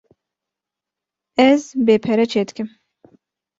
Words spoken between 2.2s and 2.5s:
çê